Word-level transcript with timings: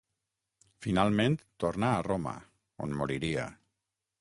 Finalment 0.85 1.37
tornà 1.65 1.91
a 1.97 2.01
Roma 2.09 2.33
on 2.87 2.99
moriria. 3.03 3.49